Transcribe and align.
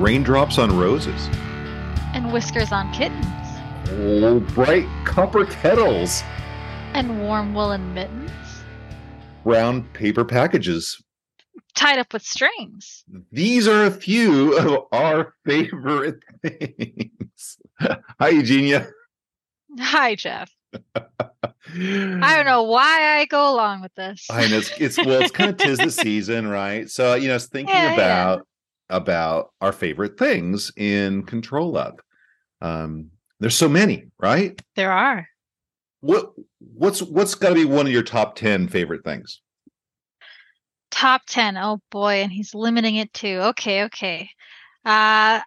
raindrops 0.00 0.58
on 0.58 0.76
roses, 0.78 1.28
and 2.14 2.32
whiskers 2.32 2.72
on 2.72 2.92
kittens, 2.92 3.26
oh, 3.90 4.40
bright 4.54 4.86
copper 5.04 5.44
kettles, 5.44 6.22
and 6.94 7.20
warm 7.20 7.54
woolen 7.54 7.92
mittens, 7.94 8.30
brown 9.44 9.82
paper 9.92 10.24
packages. 10.24 11.02
tied 11.74 11.98
up 11.98 12.12
with 12.12 12.22
strings. 12.22 13.04
These 13.30 13.68
are 13.68 13.84
a 13.86 13.90
few 13.90 14.56
of 14.58 14.86
our 14.92 15.34
favorite 15.46 16.20
things. 16.42 17.58
Hi, 17.80 18.28
Eugenia. 18.30 18.88
Hi, 19.78 20.14
Jeff. 20.14 20.50
I 20.94 22.34
don't 22.36 22.46
know 22.46 22.62
why 22.64 23.18
I 23.20 23.26
go 23.26 23.52
along 23.54 23.82
with 23.82 23.94
this. 23.94 24.26
I 24.30 24.48
know 24.48 24.58
it's, 24.58 24.70
it's 24.78 24.98
well, 24.98 25.20
it's 25.22 25.30
kind 25.30 25.50
of 25.50 25.56
tis 25.58 25.78
the 25.78 25.90
season, 25.90 26.48
right? 26.48 26.88
So 26.88 27.14
you 27.14 27.28
know, 27.28 27.36
it's 27.36 27.46
thinking 27.46 27.74
Yeah, 27.74 27.88
yeah. 27.88 27.94
about 27.94 28.46
about 28.90 29.52
our 29.60 29.72
favorite 29.72 30.18
things 30.18 30.72
in 30.76 31.24
ControlUp. 31.24 31.98
Um, 32.60 33.10
there's 33.38 33.56
so 33.56 33.68
many, 33.68 34.06
right? 34.18 34.60
There 34.76 34.92
are. 34.92 35.26
What 36.00 36.32
what's 36.58 37.02
what's 37.02 37.34
got 37.34 37.50
to 37.50 37.54
be 37.54 37.64
one 37.64 37.86
of 37.86 37.92
your 37.92 38.02
top 38.02 38.36
ten 38.36 38.68
favorite 38.68 39.04
things? 39.04 39.40
Top 40.90 41.22
10. 41.26 41.56
Oh 41.56 41.80
boy, 41.90 42.22
and 42.22 42.32
he's 42.32 42.54
limiting 42.54 42.96
it 42.96 43.12
to. 43.14 43.48
Okay, 43.48 43.84
okay. 43.84 44.28
Uh 44.84 45.40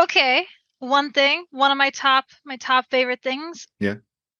okay. 0.00 0.46
One 0.78 1.12
thing, 1.12 1.44
one 1.50 1.70
of 1.70 1.78
my 1.78 1.90
top 1.90 2.24
my 2.44 2.56
top 2.56 2.86
favorite 2.90 3.22
things. 3.22 3.66
Yeah. 3.78 3.96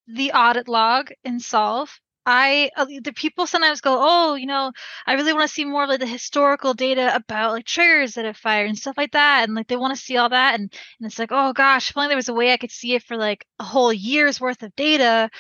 The 0.06 0.32
audit 0.32 0.68
log 0.68 1.10
in 1.24 1.40
Solve. 1.40 1.90
I 2.26 2.70
uh, 2.76 2.86
the 3.02 3.12
people 3.12 3.46
sometimes 3.46 3.80
go, 3.80 3.96
"Oh, 4.00 4.34
you 4.34 4.46
know, 4.46 4.72
I 5.06 5.14
really 5.14 5.32
want 5.32 5.48
to 5.48 5.54
see 5.54 5.64
more 5.64 5.84
of 5.84 5.88
like 5.88 6.00
the 6.00 6.06
historical 6.06 6.74
data 6.74 7.14
about 7.14 7.52
like 7.52 7.64
triggers 7.64 8.14
that 8.14 8.24
have 8.24 8.36
fired 8.36 8.68
and 8.68 8.78
stuff 8.78 8.96
like 8.98 9.12
that." 9.12 9.44
And 9.44 9.54
like 9.54 9.68
they 9.68 9.76
want 9.76 9.94
to 9.94 10.00
see 10.00 10.16
all 10.16 10.28
that 10.28 10.54
and 10.54 10.62
and 11.00 11.06
it's 11.06 11.18
like, 11.18 11.30
"Oh 11.32 11.52
gosh, 11.52 11.90
if 11.90 11.96
only 11.96 12.08
there 12.08 12.16
was 12.16 12.28
a 12.28 12.34
way 12.34 12.52
I 12.52 12.56
could 12.56 12.70
see 12.70 12.94
it 12.94 13.02
for 13.02 13.16
like 13.16 13.46
a 13.58 13.64
whole 13.64 13.92
year's 13.92 14.40
worth 14.40 14.62
of 14.62 14.74
data." 14.76 15.30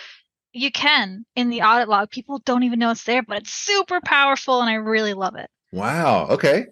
You 0.52 0.72
can 0.72 1.24
in 1.36 1.48
the 1.48 1.62
audit 1.62 1.88
log. 1.88 2.10
People 2.10 2.40
don't 2.40 2.64
even 2.64 2.80
know 2.80 2.90
it's 2.90 3.04
there, 3.04 3.22
but 3.22 3.38
it's 3.38 3.52
super 3.52 4.00
powerful 4.00 4.60
and 4.60 4.68
I 4.68 4.74
really 4.74 5.14
love 5.14 5.36
it. 5.36 5.48
Wow. 5.72 6.26
Okay. 6.30 6.66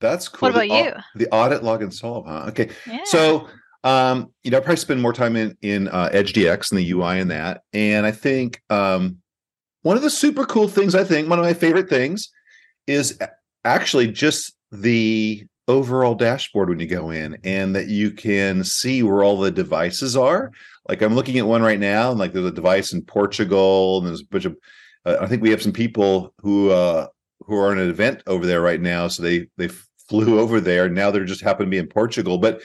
That's 0.00 0.28
cool. 0.28 0.50
What 0.50 0.56
about 0.64 0.70
au- 0.70 0.84
you? 0.84 0.92
The 1.14 1.28
audit 1.30 1.62
log 1.62 1.82
and 1.82 1.94
solve, 1.94 2.26
huh? 2.26 2.46
Okay. 2.48 2.70
Yeah. 2.86 3.04
So, 3.04 3.48
um, 3.84 4.32
you 4.42 4.50
know, 4.50 4.58
I 4.58 4.60
probably 4.60 4.76
spend 4.76 5.00
more 5.00 5.12
time 5.12 5.36
in 5.36 5.56
in 5.62 5.88
uh, 5.88 6.10
EdgeDX 6.12 6.72
and 6.72 6.78
the 6.78 6.88
UI 6.88 7.18
and 7.20 7.30
that. 7.30 7.62
And 7.72 8.04
I 8.04 8.10
think 8.10 8.60
um, 8.68 9.18
one 9.84 9.98
of 9.98 10.02
the 10.02 10.10
super 10.10 10.46
cool 10.46 10.66
things, 10.66 10.94
I 10.94 11.04
think, 11.04 11.28
one 11.28 11.38
of 11.38 11.44
my 11.44 11.52
favorite 11.52 11.90
things, 11.90 12.30
is 12.86 13.18
actually 13.66 14.08
just 14.08 14.54
the 14.72 15.44
overall 15.68 16.14
dashboard 16.14 16.70
when 16.70 16.80
you 16.80 16.86
go 16.86 17.10
in, 17.10 17.36
and 17.44 17.76
that 17.76 17.88
you 17.88 18.10
can 18.10 18.64
see 18.64 19.02
where 19.02 19.22
all 19.22 19.38
the 19.38 19.50
devices 19.50 20.16
are. 20.16 20.50
Like 20.88 21.02
I'm 21.02 21.14
looking 21.14 21.38
at 21.38 21.46
one 21.46 21.62
right 21.62 21.78
now, 21.78 22.10
and 22.10 22.18
like 22.18 22.32
there's 22.32 22.46
a 22.46 22.50
device 22.50 22.94
in 22.94 23.02
Portugal, 23.02 23.98
and 23.98 24.06
there's 24.06 24.22
a 24.22 24.26
bunch 24.26 24.46
of. 24.46 24.56
Uh, 25.04 25.18
I 25.20 25.26
think 25.26 25.42
we 25.42 25.50
have 25.50 25.62
some 25.62 25.72
people 25.72 26.32
who 26.38 26.70
uh, 26.70 27.08
who 27.40 27.54
are 27.56 27.70
in 27.70 27.78
an 27.78 27.90
event 27.90 28.22
over 28.26 28.46
there 28.46 28.62
right 28.62 28.80
now, 28.80 29.08
so 29.08 29.22
they 29.22 29.48
they 29.58 29.68
flew 30.08 30.38
over 30.40 30.62
there. 30.62 30.88
Now 30.88 31.10
they're 31.10 31.26
just 31.26 31.42
happen 31.42 31.66
to 31.66 31.70
be 31.70 31.78
in 31.78 31.88
Portugal, 31.88 32.38
but 32.38 32.62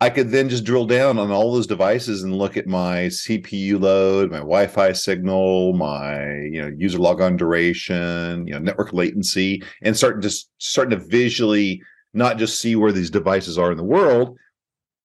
I 0.00 0.10
could 0.10 0.30
then 0.30 0.50
just 0.50 0.64
drill 0.64 0.84
down 0.84 1.18
on 1.18 1.30
all 1.30 1.52
those 1.52 1.66
devices 1.66 2.22
and 2.22 2.36
look 2.36 2.58
at 2.58 2.66
my 2.66 3.06
CPU 3.06 3.80
load, 3.80 4.30
my 4.30 4.38
Wi-Fi 4.38 4.92
signal, 4.92 5.72
my 5.72 6.32
you 6.52 6.60
know 6.60 6.70
user 6.76 6.98
logon 6.98 7.36
duration, 7.36 8.46
you 8.46 8.52
know 8.52 8.58
network 8.58 8.92
latency, 8.92 9.62
and 9.82 9.96
start 9.96 10.20
just 10.20 10.50
starting 10.58 10.98
to 10.98 11.04
visually 11.06 11.80
not 12.12 12.36
just 12.36 12.60
see 12.60 12.76
where 12.76 12.92
these 12.92 13.10
devices 13.10 13.58
are 13.58 13.70
in 13.70 13.78
the 13.78 13.84
world, 13.84 14.36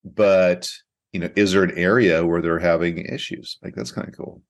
but 0.03 0.69
you 1.14 1.22
know 1.22 1.30
is 1.38 1.53
there 1.53 1.63
an 1.63 1.78
area 1.78 2.25
where 2.25 2.41
they're 2.41 2.59
having 2.59 3.06
issues? 3.06 3.57
Like 3.63 3.75
that's 3.75 3.91
kind 3.91 4.09
of 4.09 4.18
cool. 4.18 4.41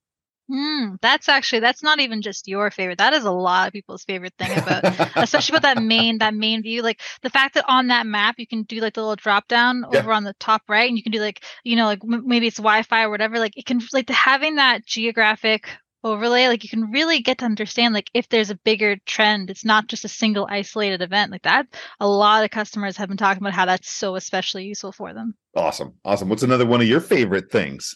Hmm, 0.52 0.96
that's 1.02 1.30
actually 1.30 1.62
that's 1.62 1.82
not 1.82 2.02
even 2.02 2.22
just 2.22 2.46
your 2.46 2.72
favorite. 2.72 2.98
That 2.98 3.14
is 3.14 3.24
a 3.24 3.32
lot 3.32 3.68
of 3.68 3.74
people's 3.74 4.04
favorite 4.04 4.34
thing 4.38 4.54
about 4.58 4.84
especially 5.22 5.54
about 5.54 5.62
that 5.62 5.78
main 5.78 6.18
that 6.18 6.34
main 6.34 6.62
view 6.62 6.82
like 6.82 7.00
the 7.22 7.30
fact 7.30 7.54
that 7.54 7.64
on 7.70 7.88
that 7.88 8.06
map 8.06 8.36
you 8.38 8.46
can 8.46 8.64
do 8.64 8.82
like 8.82 8.94
the 8.94 9.00
little 9.02 9.16
drop 9.16 9.48
down 9.48 9.86
Yeah. 9.90 10.00
over 10.00 10.12
on 10.12 10.26
the 10.26 10.34
top 10.40 10.64
right 10.68 10.90
and 10.90 10.98
you 10.98 11.04
can 11.04 11.14
do 11.14 11.22
like 11.22 11.42
you 11.64 11.78
know 11.78 11.86
like 11.86 12.04
m- 12.04 12.28
maybe 12.28 12.48
it's 12.48 12.58
wi-fi 12.58 13.04
or 13.04 13.10
whatever 13.10 13.40
like 13.40 13.58
it 13.58 13.66
can 13.66 13.80
like 13.94 14.08
the, 14.08 14.14
having 14.14 14.56
that 14.56 14.86
geographic 14.86 15.70
overlay 16.04 16.48
like 16.48 16.64
you 16.64 16.70
can 16.70 16.92
really 16.92 17.22
get 17.22 17.38
to 17.38 17.46
understand 17.46 17.94
like 17.94 18.10
if 18.14 18.28
there's 18.28 18.50
a 18.50 18.56
bigger 18.56 18.98
trend 19.06 19.50
it's 19.50 19.64
not 19.64 19.88
just 19.88 20.04
a 20.04 20.10
single 20.10 20.48
isolated 20.50 21.02
event 21.02 21.32
like 21.32 21.44
that 21.44 21.66
a 22.02 22.08
lot 22.08 22.44
of 22.44 22.52
customers 22.52 22.98
have 22.98 23.08
been 23.08 23.18
talking 23.18 23.42
about 23.42 23.54
how 23.54 23.66
that's 23.66 23.90
so 23.90 24.16
especially 24.16 24.66
useful 24.66 24.92
for 24.92 25.14
them 25.14 25.34
awesome, 25.56 25.94
awesome. 26.04 26.28
What's 26.28 26.44
another 26.44 26.66
one 26.66 26.82
of 26.82 26.88
your 26.88 27.02
favorite 27.02 27.52
things? 27.52 27.94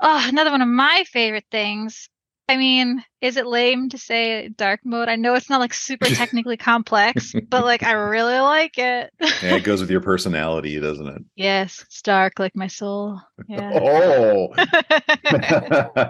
Oh, 0.00 0.26
another 0.28 0.50
one 0.50 0.62
of 0.62 0.68
my 0.68 1.04
favorite 1.06 1.44
things. 1.50 2.08
I 2.48 2.56
mean, 2.56 3.04
is 3.20 3.36
it 3.36 3.46
lame 3.46 3.90
to 3.90 3.98
say 3.98 4.48
dark 4.48 4.80
mode? 4.84 5.08
I 5.08 5.14
know 5.14 5.34
it's 5.34 5.48
not 5.48 5.60
like 5.60 5.72
super 5.72 6.06
technically 6.14 6.56
complex, 6.56 7.32
but 7.48 7.64
like 7.64 7.84
I 7.84 7.92
really 7.92 8.38
like 8.40 8.76
it. 8.76 9.12
Yeah, 9.20 9.54
it 9.56 9.60
goes 9.64 9.80
with 9.80 9.90
your 9.90 10.00
personality, 10.00 10.80
doesn't 10.80 11.06
it? 11.06 11.22
yes, 11.36 11.82
it's 11.86 12.02
dark 12.02 12.40
like 12.40 12.56
my 12.56 12.66
soul. 12.66 13.20
Yeah. 13.46 13.70
Oh, 13.72 14.52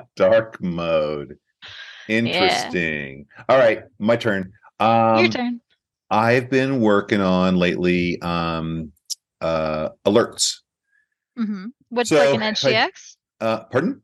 dark 0.16 0.62
mode. 0.62 1.36
Interesting. 2.08 3.26
All 3.48 3.58
right, 3.58 3.82
my 3.98 4.16
turn. 4.16 4.52
Um, 4.78 5.18
Your 5.18 5.28
turn. 5.28 5.60
I've 6.10 6.48
been 6.48 6.80
working 6.80 7.20
on 7.20 7.56
lately 7.56 8.20
um, 8.22 8.92
uh, 9.42 9.90
alerts. 10.06 10.60
Mm-hmm. 11.38 11.66
What's 11.90 12.08
so, 12.08 12.16
like 12.16 12.34
an 12.34 12.54
EdgeDX? 12.54 13.16
Uh, 13.40 13.64
pardon? 13.64 14.02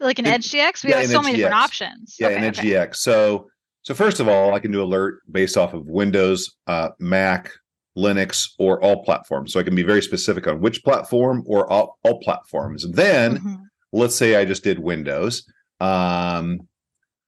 Like 0.00 0.18
an 0.18 0.26
in- 0.26 0.34
EdgeDX? 0.40 0.84
We 0.84 0.90
yeah, 0.90 1.00
have 1.00 1.08
so 1.08 1.22
many 1.22 1.36
different 1.36 1.54
options. 1.56 2.16
Yeah, 2.18 2.28
okay, 2.28 2.36
in 2.36 2.44
okay. 2.44 2.70
EdgeDX. 2.70 2.96
So, 2.96 3.48
so 3.82 3.94
first 3.94 4.20
of 4.20 4.28
all, 4.28 4.54
I 4.54 4.58
can 4.58 4.70
do 4.72 4.82
alert 4.82 5.20
based 5.30 5.56
off 5.56 5.72
of 5.74 5.86
Windows, 5.86 6.54
uh, 6.66 6.90
Mac, 6.98 7.50
Linux, 7.96 8.50
or 8.58 8.82
all 8.82 9.02
platforms. 9.04 9.52
So 9.52 9.60
I 9.60 9.62
can 9.62 9.74
be 9.74 9.82
very 9.82 10.02
specific 10.02 10.46
on 10.46 10.60
which 10.60 10.84
platform 10.84 11.42
or 11.46 11.70
all, 11.72 11.98
all 12.04 12.20
platforms. 12.20 12.84
And 12.84 12.94
then 12.94 13.38
Mhm. 13.38 13.60
let's 13.92 14.14
say 14.14 14.36
I 14.36 14.44
just 14.44 14.62
did 14.64 14.78
Windows. 14.80 15.44
Um, 15.80 16.68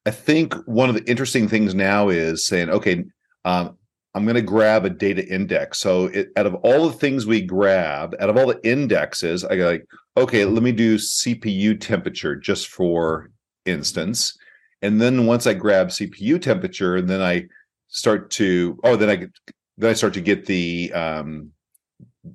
I 0.05 0.11
think 0.11 0.55
one 0.67 0.89
of 0.91 0.95
the 0.95 1.05
interesting 1.09 1.49
things 1.49 1.75
now 1.75 2.09
is 2.11 2.47
saying, 2.47 2.69
okay, 2.71 3.05
um, 3.45 3.79
I'm 4.19 4.25
going 4.25 4.35
to 4.35 4.43
grab 4.43 4.85
a 4.85 4.91
data 4.91 5.25
index. 5.33 5.79
So 5.79 6.07
it, 6.07 6.33
out 6.37 6.47
of 6.47 6.57
all 6.57 6.89
the 6.89 6.93
things 6.93 7.25
we 7.25 7.41
grab, 7.41 8.17
out 8.19 8.29
of 8.29 8.37
all 8.37 8.49
the 8.49 8.61
indexes, 8.69 9.45
I 9.45 9.57
go 9.57 9.65
like, 9.65 9.87
okay, 10.17 10.45
let 10.45 10.61
me 10.61 10.73
do 10.73 10.97
CPU 10.97 11.81
temperature 11.81 12.35
just 12.35 12.67
for 12.67 13.31
instance. 13.65 14.37
And 14.83 15.01
then 15.01 15.27
once 15.27 15.47
I 15.47 15.55
grab 15.55 15.91
CPU 15.91 16.43
temperature, 16.43 16.97
and 16.97 17.09
then 17.09 17.23
I 17.23 17.45
start 17.87 18.33
to, 18.33 18.81
oh, 18.83 18.97
then 18.97 19.09
I 19.09 19.15
get, 19.15 19.31
then 19.77 19.91
I 19.91 19.93
start 19.93 20.15
to 20.15 20.21
get 20.21 20.47
the 20.47 20.93
um, 20.93 21.53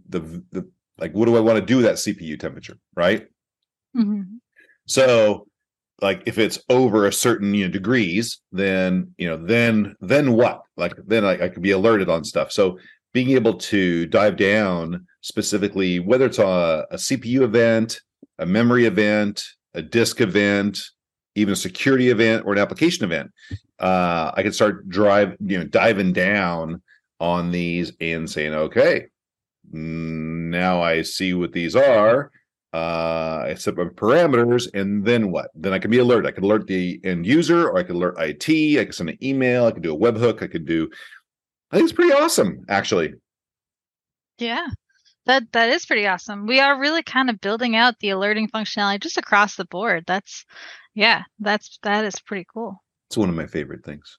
the 0.08 0.22
the 0.54 0.70
like, 0.98 1.12
what 1.12 1.26
do 1.26 1.36
I 1.36 1.42
want 1.42 1.60
to 1.60 1.66
do 1.66 1.78
with 1.78 1.86
that 1.86 1.96
CPU 1.96 2.40
temperature, 2.40 2.78
right? 2.96 3.28
Mhm. 3.94 4.40
So 4.88 5.48
like 6.02 6.24
if 6.26 6.38
it's 6.38 6.60
over 6.70 7.06
a 7.06 7.14
certain 7.14 7.54
you 7.54 7.66
know 7.66 7.72
degrees, 7.72 8.40
then 8.52 9.14
you 9.18 9.30
know 9.30 9.38
then 9.38 9.96
then 10.02 10.34
what? 10.34 10.62
Like 10.78 10.94
then 11.06 11.24
I, 11.24 11.46
I 11.46 11.50
could 11.50 11.64
be 11.64 11.72
alerted 11.72 12.10
on 12.10 12.24
stuff. 12.24 12.52
So 12.52 12.80
being 13.14 13.32
able 13.32 13.54
to 13.56 14.08
dive 14.08 14.38
down 14.38 15.06
specifically, 15.22 16.00
whether 16.00 16.26
it's 16.26 16.40
a, 16.40 16.86
a 16.90 16.96
CPU 16.96 17.42
event, 17.42 18.00
a 18.40 18.46
memory 18.46 18.86
event, 18.86 19.44
a 19.76 19.82
disk 19.82 20.20
event, 20.20 20.80
even 21.36 21.54
a 21.54 21.56
security 21.56 22.10
event 22.10 22.44
or 22.46 22.54
an 22.54 22.60
application 22.60 23.06
event, 23.06 23.32
uh, 23.80 24.32
I 24.36 24.42
can 24.42 24.52
start 24.52 24.90
drive 24.90 25.36
you 25.40 25.60
know 25.60 25.66
diving 25.66 26.14
down 26.14 26.82
on 27.20 27.52
these 27.52 27.94
and 28.02 28.30
saying, 28.30 28.54
okay, 28.54 29.06
mm, 29.74 30.50
now 30.50 30.82
I 30.82 31.04
see 31.04 31.34
what 31.34 31.54
these 31.54 31.76
are 31.76 32.32
uh 32.74 33.44
I 33.46 33.54
set 33.56 33.76
my 33.78 33.86
parameters 33.86 34.68
and 34.74 35.06
then 35.06 35.32
what 35.32 35.52
then 35.56 35.74
i 35.74 35.80
can 35.80 35.92
be 35.92 36.00
alert 36.00 36.26
i 36.26 36.32
can 36.32 36.44
alert 36.44 36.66
the 36.68 37.00
end 37.04 37.26
user 37.26 37.70
or 37.70 37.78
i 37.78 37.84
can 37.84 37.96
alert 37.98 38.16
it 38.20 38.80
i 38.80 38.84
can 38.84 38.94
send 38.94 39.10
an 39.10 39.18
email 39.24 39.66
i 39.68 39.72
can 39.72 39.82
do 39.82 39.94
a 39.96 39.98
webhook 39.98 40.42
i 40.42 40.48
could 40.48 40.66
do 40.66 40.90
i 41.72 41.76
think 41.78 41.84
it's 41.90 41.96
pretty 41.96 42.14
awesome 42.14 42.66
actually 42.70 43.14
Yeah. 44.40 44.68
That 45.26 45.44
that 45.54 45.70
is 45.70 45.86
pretty 45.86 46.06
awesome. 46.06 46.48
We 46.48 46.60
are 46.60 46.78
really 46.80 47.02
kind 47.04 47.30
of 47.30 47.40
building 47.40 47.76
out 47.78 47.96
the 48.00 48.10
alerting 48.10 48.50
functionality 48.50 49.00
just 49.02 49.18
across 49.18 49.56
the 49.56 49.64
board. 49.66 50.04
That's 50.06 50.44
yeah, 50.96 51.24
that's 51.40 51.80
that 51.84 52.04
is 52.06 52.20
pretty 52.20 52.46
cool. 52.54 52.84
it's 53.10 53.18
one 53.18 53.30
of 53.30 53.36
my 53.36 53.48
favorite 53.48 53.86
things 53.86 54.18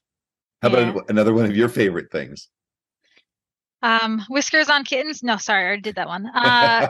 how 0.62 0.70
Yeah. 0.70 0.90
about 0.90 1.10
another 1.10 1.34
one 1.34 1.44
of 1.44 1.54
your 1.56 1.68
favorite 1.68 2.10
things 2.10 2.48
Um, 3.84 4.24
whiskers 4.28 4.68
on 4.70 4.84
kittens. 4.84 5.22
No, 5.22 5.36
sorry, 5.38 5.62
I 5.64 5.66
already 5.66 5.82
did 5.82 5.96
that 5.96 6.08
one. 6.08 6.26
Uh, 6.34 6.84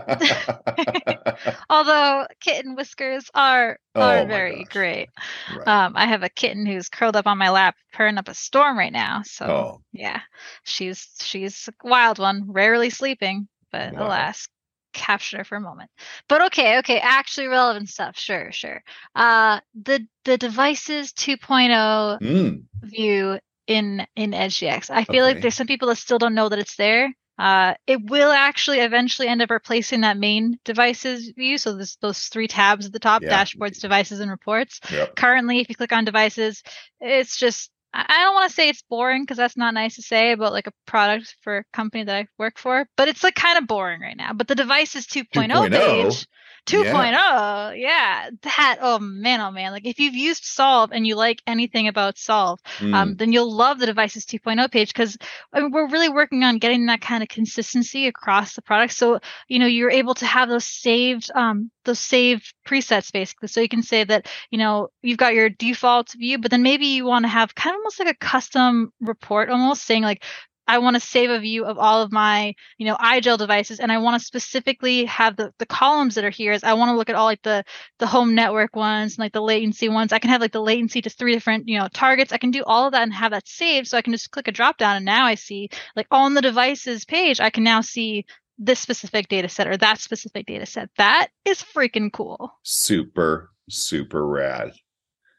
although 1.71 2.27
kitten 2.41 2.75
whiskers 2.77 3.31
are 3.35 3.79
Oh 3.95 4.01
are 4.01 4.25
my 4.27 4.27
very 4.27 4.65
gosh. 4.65 4.67
great. 4.67 5.11
Right. 5.49 5.67
Um, 5.67 5.95
I 5.97 6.07
have 6.07 6.23
a 6.23 6.29
kitten 6.31 6.67
who's 6.67 6.89
curled 6.89 7.17
up 7.17 7.27
on 7.27 7.39
my 7.39 7.51
lap, 7.51 7.77
purring 7.93 8.19
up 8.19 8.29
a 8.29 8.35
storm 8.35 8.79
right 8.79 8.93
now. 8.93 9.23
So 9.25 9.47
oh 9.51 9.83
yeah, 9.93 10.21
she's 10.65 11.09
she's 11.21 11.69
a 11.69 11.89
wild 11.89 12.19
one, 12.19 12.51
rarely 12.53 12.91
sleeping, 12.91 13.49
but 13.73 13.95
Wow. 13.95 14.01
alas, 14.01 14.49
capture 14.93 15.45
for 15.45 15.57
a 15.57 15.61
moment. 15.61 15.91
But 16.29 16.43
okay, 16.47 16.79
okay, 16.79 16.99
actually 17.01 17.49
relevant 17.49 17.89
stuff. 17.89 18.19
Sure, 18.19 18.53
sure. 18.53 18.83
Uh, 19.15 19.61
the 19.75 20.07
the 20.25 20.39
devices 20.39 21.13
2.0 21.13 22.21
Mm, 22.21 22.67
view 22.83 23.39
in 23.67 24.07
in 24.17 24.33
EdgeDX. 24.33 24.91
I 24.91 25.05
feel 25.05 25.25
like 25.25 25.41
there's 25.41 25.55
some 25.55 25.67
people 25.67 25.89
that 25.89 25.97
still 25.97 26.19
don't 26.19 26.35
know 26.35 26.49
that 26.49 26.59
it's 26.59 26.77
there. 26.77 27.13
Uh, 27.37 27.75
it 27.87 27.99
will 28.09 28.31
actually 28.31 28.79
eventually 28.79 29.27
end 29.27 29.43
up 29.43 29.51
replacing 29.51 30.03
that 30.03 30.17
main 30.17 30.59
devices 30.65 31.33
view. 31.37 31.59
So 31.59 31.77
this, 31.77 31.97
those 31.97 32.27
three 32.27 32.47
tabs 32.47 32.87
at 32.87 32.93
the 32.93 33.01
top: 33.01 33.23
Yeah. 33.23 33.43
dashboards, 33.43 33.81
devices, 33.81 34.21
and 34.21 34.31
reports. 34.31 34.81
yep. 34.91 35.17
Currently, 35.17 35.61
if 35.61 35.69
you 35.69 35.75
click 35.75 35.93
on 35.93 36.05
devices, 36.05 36.63
it's 37.01 37.37
just 37.37 37.71
I 37.93 38.05
I 38.09 38.23
don't 38.25 38.35
want 38.35 38.51
to 38.51 38.55
say 38.55 38.69
it's 38.69 38.83
boring 38.89 39.23
because 39.23 39.37
that's 39.37 39.57
not 39.57 39.75
nice 39.75 39.97
to 39.97 40.03
say 40.03 40.33
about 40.33 40.53
like 40.53 40.69
a 40.69 40.73
product 40.87 41.37
for 41.43 41.59
a 41.59 41.65
company 41.73 42.05
that 42.05 42.15
I 42.17 42.27
work 42.39 42.59
for, 42.59 42.87
but 42.97 43.09
it's 43.09 43.25
like 43.25 43.35
kind 43.35 43.59
of 43.59 43.67
boring 43.67 44.01
right 44.01 44.17
now. 44.17 44.33
But 44.33 44.49
the 44.49 44.55
devices 44.55 45.07
2.0 45.07 45.49
2.0? 45.49 45.71
page 45.71 46.27
2.0, 46.67 47.79
yeah, 47.81 48.31
that 48.43 48.79
oh 48.81 48.99
man, 48.99 49.41
oh 49.41 49.51
man, 49.51 49.73
like 49.73 49.87
if 49.87 50.01
you've 50.01 50.15
used 50.15 50.45
Solve 50.45 50.93
and 50.93 51.07
you 51.07 51.17
like 51.17 51.43
anything 51.47 51.89
about 51.89 52.19
Solve, 52.19 52.61
Mm, 52.81 52.95
um, 52.95 53.17
then 53.17 53.33
you'll 53.33 53.53
love 53.53 53.79
the 53.79 53.87
devices 53.87 54.25
2.0 54.25 54.71
page 54.71 54.89
because 54.93 55.17
I 55.53 55.61
mean, 55.61 55.71
we're 55.71 55.89
really 55.89 56.09
working 56.09 56.43
on 56.45 56.59
getting 56.59 56.87
that 56.87 57.01
kind 57.01 57.23
of 57.23 57.29
consistency 57.29 58.07
across 58.07 58.55
the 58.55 58.63
product. 58.63 58.95
So 58.95 59.21
you 59.49 59.59
know 59.59 59.67
you're 59.67 59.91
able 59.91 60.15
to 60.15 60.27
have 60.27 60.49
those 60.49 60.65
saved, 60.67 61.31
um, 61.35 61.71
those 61.85 62.01
saved 62.01 62.55
presets 62.67 63.13
basically. 63.13 63.49
So 63.49 63.61
you 63.61 63.69
can 63.69 63.83
say 63.83 64.05
that 64.05 64.29
you 64.51 64.59
know 64.59 64.89
you've 65.03 65.19
got 65.19 65.35
your 65.35 65.51
default 65.51 66.13
view, 66.13 66.39
but 66.39 66.51
then 66.51 66.63
maybe 66.63 66.87
you 66.87 67.05
want 67.05 67.25
to 67.25 67.29
have 67.29 67.55
kind 67.55 67.75
of 67.75 67.79
almost 67.79 67.99
like 68.01 68.09
a 68.09 68.15
custom 68.15 68.93
report, 69.01 69.51
almost 69.51 69.85
saying 69.85 70.03
like. 70.03 70.25
I 70.67 70.79
want 70.79 70.95
to 70.95 71.01
save 71.01 71.31
a 71.31 71.39
view 71.39 71.65
of 71.65 71.79
all 71.79 72.03
of 72.03 72.13
my, 72.13 72.55
you 72.79 72.87
know, 72.87 72.97
IGEL 72.97 73.39
devices, 73.39 73.81
and 73.81 73.93
I 73.93 73.99
want 73.99 74.21
to 74.21 74.25
specifically 74.25 75.05
have 75.05 75.37
the 75.37 75.53
the 75.59 75.67
columns 75.67 76.15
that 76.15 76.25
are 76.25 76.31
here. 76.31 76.53
Is 76.53 76.65
I 76.65 76.73
want 76.75 76.91
to 76.91 76.97
look 76.97 77.11
at 77.11 77.15
all 77.15 77.27
like 77.27 77.43
the 77.43 77.65
the 77.99 78.07
home 78.07 78.35
network 78.35 78.75
ones 78.75 79.13
and 79.13 79.19
like 79.19 79.33
the 79.33 79.43
latency 79.43 79.89
ones. 79.89 80.13
I 80.13 80.19
can 80.19 80.31
have 80.31 80.41
like 80.41 80.53
the 80.53 80.63
latency 80.63 81.03
to 81.03 81.11
three 81.11 81.33
different, 81.33 81.69
you 81.69 81.79
know, 81.79 81.89
targets. 81.93 82.33
I 82.33 82.39
can 82.39 82.51
do 82.51 82.63
all 82.67 82.87
of 82.87 82.93
that 82.93 83.03
and 83.03 83.13
have 83.13 83.33
that 83.33 83.49
saved. 83.49 83.89
So 83.89 83.99
I 83.99 84.03
can 84.03 84.13
just 84.13 84.31
click 84.31 84.49
a 84.49 84.53
drop 84.53 84.79
down 84.79 84.97
and 84.97 85.05
now 85.05 85.27
I 85.27 85.35
see 85.35 85.69
like 85.97 86.07
on 86.11 86.35
the 86.35 86.43
devices 86.43 87.05
page, 87.05 87.41
I 87.41 87.51
can 87.51 87.65
now 87.65 87.81
see 87.81 88.25
this 88.59 88.81
specific 88.81 89.29
data 89.29 89.49
set 89.49 89.67
or 89.67 89.77
that 89.77 90.01
specific 90.01 90.47
data 90.47 90.67
set. 90.67 90.89
That 90.97 91.29
is 91.45 91.59
freaking 91.63 92.13
cool. 92.13 92.53
super, 92.63 93.51
super 93.69 94.27
rad. 94.27 94.73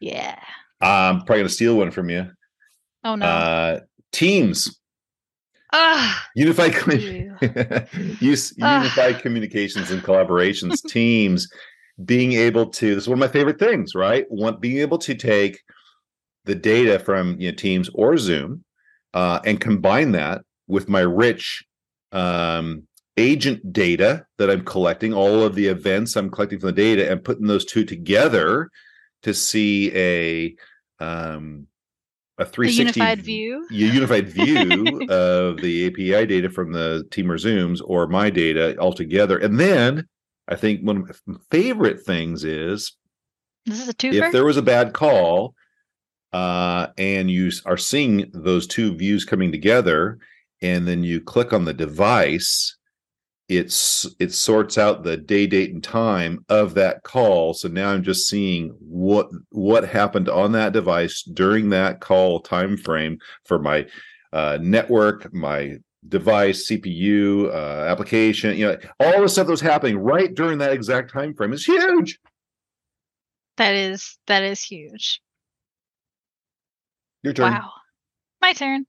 Yeah. 0.01 0.39
I'm 0.81 1.19
probably 1.19 1.37
gonna 1.37 1.49
steal 1.49 1.77
one 1.77 1.91
from 1.91 2.09
you. 2.09 2.29
Oh 3.03 3.15
no. 3.15 3.25
Uh, 3.25 3.79
teams, 4.11 4.79
Ah. 5.77 6.27
unified, 6.35 6.73
use 8.21 8.53
Ah. 8.61 8.81
unified 8.81 9.21
communications 9.21 9.91
and 9.91 10.01
collaborations. 10.03 10.81
teams 10.89 11.49
being 12.03 12.33
able 12.33 12.67
to. 12.67 12.95
This 12.95 13.03
is 13.03 13.07
one 13.09 13.17
of 13.17 13.27
my 13.27 13.27
favorite 13.27 13.59
things. 13.59 13.93
Right, 13.95 14.25
one 14.29 14.59
being 14.59 14.77
able 14.77 14.97
to 14.99 15.15
take 15.15 15.61
the 16.45 16.55
data 16.55 16.99
from 16.99 17.39
you 17.39 17.51
know, 17.51 17.55
Teams 17.55 17.89
or 17.93 18.17
Zoom 18.17 18.63
uh, 19.13 19.39
and 19.45 19.59
combine 19.59 20.11
that 20.13 20.41
with 20.67 20.87
my 20.87 21.01
rich 21.01 21.63
um, 22.11 22.83
agent 23.17 23.73
data 23.73 24.25
that 24.37 24.49
I'm 24.49 24.63
collecting, 24.63 25.13
all 25.13 25.43
of 25.43 25.55
the 25.55 25.67
events 25.67 26.15
I'm 26.15 26.29
collecting 26.29 26.59
from 26.59 26.67
the 26.67 26.73
data, 26.73 27.11
and 27.11 27.23
putting 27.23 27.47
those 27.47 27.65
two 27.65 27.83
together 27.83 28.69
to 29.23 29.33
see 29.33 29.91
a 29.95 30.55
um, 31.03 31.67
a 32.37 32.43
A 32.43 32.45
360 32.45 32.99
unified 32.99 33.21
view. 33.21 33.65
a 33.71 33.73
unified 33.73 34.29
view 34.29 35.07
of 35.09 35.57
the 35.61 35.87
API 35.87 36.25
data 36.25 36.49
from 36.49 36.71
the 36.73 37.05
team 37.11 37.31
or 37.31 37.37
Zooms 37.37 37.79
or 37.83 38.07
my 38.07 38.29
data 38.29 38.75
altogether. 38.77 39.37
And 39.37 39.59
then 39.59 40.07
I 40.47 40.55
think 40.55 40.81
one 40.81 40.97
of 40.97 41.21
my 41.25 41.35
favorite 41.49 42.01
things 42.05 42.43
is 42.43 42.95
This 43.65 43.79
is 43.81 43.87
a 43.89 43.93
twofer. 43.93 44.27
if 44.27 44.31
there 44.33 44.45
was 44.45 44.57
a 44.57 44.61
bad 44.61 44.93
call 44.93 45.55
uh, 46.33 46.87
and 46.97 47.31
you 47.31 47.51
are 47.65 47.77
seeing 47.77 48.29
those 48.33 48.67
two 48.67 48.95
views 48.95 49.23
coming 49.23 49.51
together 49.51 50.17
and 50.61 50.87
then 50.87 51.03
you 51.03 51.21
click 51.21 51.53
on 51.53 51.63
the 51.65 51.73
device 51.73 52.75
it's 53.47 54.07
it 54.19 54.33
sorts 54.33 54.77
out 54.77 55.03
the 55.03 55.15
day 55.15 55.45
date 55.45 55.71
and 55.71 55.83
time 55.83 56.43
of 56.49 56.73
that 56.73 57.03
call 57.03 57.53
so 57.53 57.67
now 57.67 57.91
i'm 57.91 58.01
just 58.01 58.27
seeing 58.27 58.69
what 58.79 59.27
what 59.51 59.87
happened 59.87 60.27
on 60.27 60.51
that 60.51 60.73
device 60.73 61.21
during 61.21 61.69
that 61.69 61.99
call 61.99 62.39
time 62.39 62.75
frame 62.75 63.19
for 63.43 63.59
my 63.59 63.85
uh, 64.33 64.57
network 64.61 65.31
my 65.33 65.77
device 66.07 66.67
cpu 66.69 67.45
uh, 67.53 67.85
application 67.87 68.57
you 68.57 68.65
know 68.65 68.77
all 68.99 69.21
the 69.21 69.29
stuff 69.29 69.45
that 69.45 69.51
was 69.51 69.61
happening 69.61 69.97
right 69.97 70.33
during 70.33 70.57
that 70.57 70.73
exact 70.73 71.11
time 71.13 71.33
frame 71.33 71.53
is 71.53 71.63
huge 71.63 72.17
that 73.57 73.73
is 73.73 74.17
that 74.27 74.43
is 74.43 74.61
huge. 74.61 75.21
your 77.23 77.33
turn 77.33 77.53
Wow. 77.53 77.71
My 78.41 78.53
turn. 78.53 78.85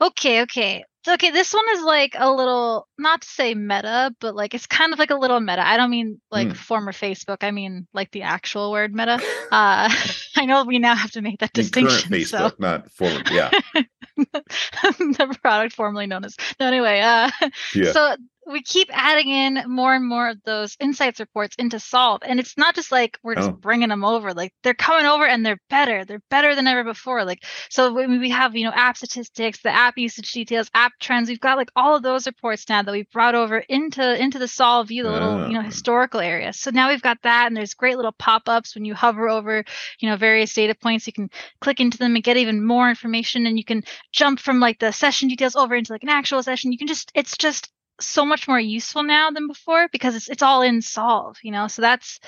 Okay, 0.00 0.42
okay. 0.42 0.84
Okay, 1.08 1.30
this 1.30 1.52
one 1.54 1.64
is 1.72 1.82
like 1.82 2.14
a 2.18 2.30
little 2.30 2.88
not 2.98 3.22
to 3.22 3.28
say 3.28 3.54
meta, 3.54 4.14
but 4.20 4.34
like 4.34 4.54
it's 4.54 4.66
kind 4.66 4.92
of 4.92 4.98
like 4.98 5.10
a 5.10 5.14
little 5.16 5.40
meta. 5.40 5.66
I 5.66 5.76
don't 5.76 5.90
mean 5.90 6.20
like 6.30 6.48
Hmm. 6.48 6.54
former 6.54 6.92
Facebook. 6.92 7.38
I 7.42 7.50
mean 7.50 7.86
like 7.94 8.10
the 8.10 8.22
actual 8.22 8.70
word 8.72 8.94
meta. 8.94 9.20
Uh 9.50 9.88
I 10.36 10.44
know 10.46 10.64
we 10.64 10.78
now 10.78 10.94
have 10.94 11.12
to 11.12 11.22
make 11.22 11.38
that 11.40 11.50
I 11.54 11.60
mean, 11.60 11.70
current 11.70 11.88
distinction. 11.88 12.12
facebook 12.12 12.50
So 12.50 12.56
not 12.58 12.90
former 12.90 13.22
yeah 13.32 13.50
the 14.16 15.38
product 15.42 15.74
formerly 15.74 16.06
known 16.06 16.24
as 16.24 16.36
no 16.60 16.66
anyway, 16.66 17.00
uh 17.00 17.30
yeah 17.74 17.92
so 17.92 18.16
we 18.46 18.62
keep 18.62 18.88
adding 18.92 19.28
in 19.28 19.64
more 19.66 19.94
and 19.94 20.06
more 20.06 20.28
of 20.30 20.42
those 20.44 20.76
insights 20.80 21.20
reports 21.20 21.56
into 21.58 21.80
Solve, 21.80 22.22
and 22.24 22.38
it's 22.40 22.56
not 22.56 22.74
just 22.74 22.92
like 22.92 23.18
we're 23.22 23.34
just 23.34 23.50
Oh. 23.50 23.58
bringing 23.60 23.88
them 23.88 24.04
over. 24.04 24.32
Like 24.34 24.52
they're 24.62 24.74
coming 24.74 25.06
over 25.06 25.26
and 25.26 25.44
they're 25.44 25.60
better. 25.68 26.04
They're 26.04 26.22
better 26.30 26.54
than 26.54 26.66
ever 26.66 26.84
before. 26.84 27.24
Like 27.24 27.44
so, 27.70 27.92
when 27.92 28.20
we 28.20 28.30
have 28.30 28.54
you 28.56 28.64
know 28.64 28.72
app 28.74 28.96
statistics, 28.96 29.60
the 29.62 29.70
app 29.74 29.98
usage 29.98 30.30
details, 30.32 30.70
app 30.74 30.92
trends. 31.00 31.28
We've 31.28 31.40
got 31.40 31.58
like 31.58 31.70
all 31.76 31.96
of 31.96 32.02
those 32.02 32.26
reports 32.26 32.68
now 32.68 32.82
that 32.82 32.92
we've 32.92 33.10
brought 33.10 33.34
over 33.34 33.58
into 33.58 34.20
into 34.22 34.38
the 34.38 34.48
Solve 34.48 34.88
view, 34.88 35.02
the 35.02 35.10
little 35.10 35.42
you 35.44 35.54
know 35.54 35.62
historical 35.62 36.20
area. 36.20 36.52
So 36.52 36.70
now 36.70 36.88
we've 36.90 37.02
got 37.02 37.18
that, 37.22 37.46
and 37.48 37.56
there's 37.56 37.74
great 37.74 37.96
little 37.96 38.12
pop-ups 38.12 38.74
when 38.74 38.84
you 38.84 38.94
hover 38.94 39.28
over 39.28 39.64
you 40.00 40.08
know 40.08 40.16
various 40.16 40.52
data 40.54 40.74
points. 40.74 41.06
You 41.06 41.12
can 41.12 41.30
click 41.60 41.80
into 41.80 41.98
them 41.98 42.14
and 42.14 42.24
get 42.24 42.36
even 42.36 42.64
more 42.64 42.88
information, 42.88 43.46
and 43.46 43.58
you 43.58 43.64
can 43.64 43.82
jump 44.12 44.38
from 44.40 44.60
like 44.60 44.78
the 44.78 44.92
session 44.92 45.28
details 45.28 45.56
over 45.56 45.74
into 45.74 45.92
like 45.92 46.02
an 46.04 46.08
actual 46.10 46.42
session. 46.42 46.72
You 46.72 46.78
can 46.78 46.86
just 46.88 47.10
it's 47.14 47.36
just 47.36 47.70
so 48.00 48.24
much 48.24 48.46
more 48.48 48.60
useful 48.60 49.02
now 49.02 49.30
than 49.30 49.46
before 49.48 49.88
because 49.92 50.14
it's 50.14 50.28
it's 50.28 50.42
all 50.42 50.62
in 50.62 50.82
solve, 50.82 51.36
you 51.42 51.50
know. 51.52 51.68
So 51.68 51.82
that's 51.82 52.18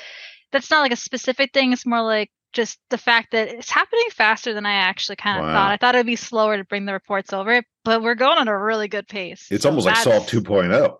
that's 0.52 0.70
not 0.70 0.80
like 0.80 0.92
a 0.92 0.96
specific 0.96 1.52
thing. 1.52 1.72
It's 1.72 1.86
more 1.86 2.02
like 2.02 2.30
just 2.52 2.78
the 2.88 2.96
fact 2.98 3.32
that 3.32 3.48
it's 3.48 3.70
happening 3.70 4.06
faster 4.10 4.54
than 4.54 4.64
I 4.64 4.72
actually 4.74 5.16
kind 5.16 5.38
of 5.38 5.44
Wow. 5.46 5.52
thought. 5.52 5.70
I 5.72 5.76
thought 5.76 5.94
it'd 5.94 6.06
be 6.06 6.16
slower 6.16 6.56
to 6.56 6.64
bring 6.64 6.86
the 6.86 6.94
reports 6.94 7.32
over, 7.32 7.62
but 7.84 8.02
we're 8.02 8.14
going 8.14 8.38
at 8.38 8.48
a 8.48 8.56
really 8.56 8.88
good 8.88 9.06
pace. 9.06 9.46
it's 9.50 9.64
So 9.64 9.68
almost 9.68 9.86
like 9.86 9.96
solve 9.96 10.26
2.0 10.26 10.96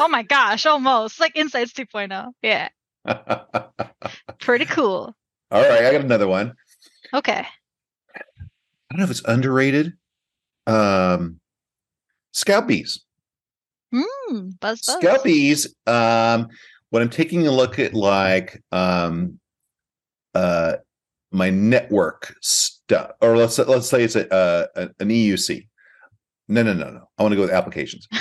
Oh 0.00 0.08
my 0.08 0.22
gosh, 0.22 0.66
almost 0.66 1.18
like 1.20 1.36
Insights 1.36 1.72
2.0. 1.72 2.30
Yeah, 2.42 2.68
pretty 4.40 4.64
cool. 4.64 5.14
all 5.50 5.60
right 5.62 5.84
i 5.84 5.92
got 5.92 6.00
another 6.00 6.26
one 6.28 6.54
Okay. 7.12 7.46
I 8.16 8.96
don't 8.96 8.98
know 8.98 9.04
if 9.04 9.10
it's 9.10 9.22
underrated. 9.24 9.92
Um, 10.66 11.40
scout 12.32 12.66
bees. 12.66 13.03
Hmm. 13.94 14.48
Buzz 14.60 14.82
buzz. 14.82 14.96
Scout 15.00 15.24
bees. 15.24 15.74
Um, 15.86 16.48
when 16.90 17.02
I'm 17.02 17.10
taking 17.10 17.46
a 17.46 17.50
look 17.50 17.78
at 17.78 17.94
like 17.94 18.62
um, 18.72 19.38
uh, 20.34 20.74
my 21.30 21.50
network 21.50 22.34
stuff, 22.40 23.12
or 23.20 23.36
let's 23.36 23.58
let's 23.58 23.88
say 23.88 24.02
it's 24.02 24.16
a, 24.16 24.32
uh, 24.32 24.66
an 24.76 25.08
EUC. 25.08 25.68
No, 26.48 26.62
no, 26.62 26.72
no, 26.74 26.90
no. 26.90 27.08
I 27.18 27.22
want 27.22 27.32
to 27.32 27.36
go 27.36 27.42
with 27.42 27.50
applications. 27.50 28.08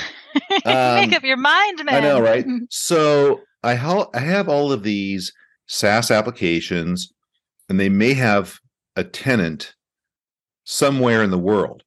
Um, 0.66 0.96
Make 0.96 1.14
up 1.14 1.24
your 1.24 1.38
mind, 1.38 1.84
man. 1.84 1.96
I 1.96 2.00
know, 2.00 2.22
right? 2.22 2.46
so 2.70 3.42
I 3.64 3.76
ha- 3.76 4.10
I 4.14 4.20
have 4.20 4.50
all 4.50 4.72
of 4.72 4.84
these 4.84 5.34
SaaS 5.68 6.12
applications, 6.12 7.12
and 7.70 7.80
they 7.80 7.90
may 7.90 8.14
have 8.14 8.60
a 8.96 9.04
tenant 9.04 9.74
somewhere 10.64 11.24
in 11.24 11.32
the 11.32 11.38
world, 11.38 11.84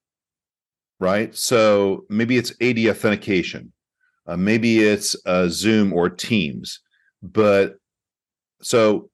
right? 1.00 1.34
So 1.34 2.04
maybe 2.08 2.36
it's 2.36 2.52
AD 2.60 2.78
authentication, 2.86 3.72
uh, 4.26 4.36
maybe 4.36 4.80
it's 4.80 5.16
uh, 5.26 5.48
Zoom 5.48 5.92
or 5.92 6.08
Teams, 6.08 6.80
but 7.22 7.76
so 8.62 9.10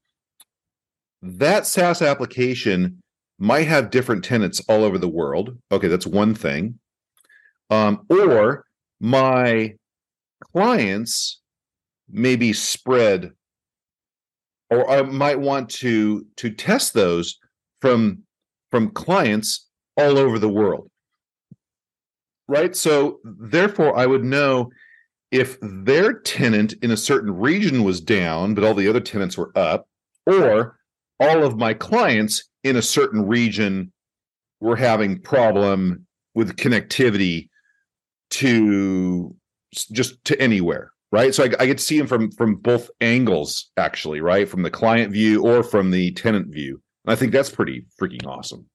that 1.22 1.66
SaaS 1.66 2.02
application 2.02 3.02
might 3.38 3.66
have 3.66 3.90
different 3.90 4.24
tenants 4.24 4.60
all 4.68 4.84
over 4.84 4.98
the 4.98 5.08
world. 5.08 5.56
Okay, 5.70 5.88
that's 5.88 6.06
one 6.06 6.34
thing. 6.34 6.78
Um, 7.70 8.04
or 8.08 8.64
my 9.00 9.74
clients 10.52 11.40
maybe 12.08 12.52
spread 12.52 13.32
or 14.72 14.88
I 14.88 15.02
might 15.02 15.38
want 15.38 15.68
to 15.80 16.26
to 16.36 16.50
test 16.50 16.94
those 16.94 17.38
from 17.80 18.22
from 18.70 18.90
clients 18.90 19.68
all 19.98 20.16
over 20.18 20.38
the 20.38 20.48
world. 20.48 20.90
Right? 22.48 22.74
So 22.74 23.18
therefore 23.24 23.96
I 23.98 24.06
would 24.06 24.24
know 24.24 24.70
if 25.32 25.58
their 25.60 26.12
tenant 26.12 26.74
in 26.82 26.92
a 26.92 26.96
certain 26.96 27.34
region 27.36 27.82
was 27.82 28.00
down, 28.00 28.54
but 28.54 28.62
all 28.62 28.74
the 28.74 28.86
other 28.88 29.00
tenants 29.00 29.36
were 29.36 29.50
up, 29.56 29.88
or 30.26 30.78
all 31.18 31.42
of 31.44 31.56
my 31.56 31.74
clients 31.74 32.48
in 32.62 32.76
a 32.76 32.82
certain 32.82 33.26
region 33.26 33.92
were 34.60 34.76
having 34.76 35.20
problem 35.20 36.06
with 36.34 36.56
connectivity 36.56 37.48
to 38.30 39.34
just 39.92 40.22
to 40.24 40.40
anywhere 40.40 40.92
right 41.12 41.34
so 41.34 41.44
I, 41.44 41.50
I 41.60 41.66
get 41.66 41.78
to 41.78 41.84
see 41.84 41.98
them 41.98 42.06
from 42.06 42.30
from 42.32 42.56
both 42.56 42.90
angles 43.00 43.70
actually 43.76 44.20
right 44.20 44.48
from 44.48 44.62
the 44.62 44.70
client 44.70 45.12
view 45.12 45.42
or 45.42 45.62
from 45.62 45.90
the 45.90 46.12
tenant 46.12 46.48
view 46.48 46.80
and 47.04 47.12
i 47.12 47.16
think 47.16 47.32
that's 47.32 47.50
pretty 47.50 47.84
freaking 48.00 48.26
awesome 48.26 48.66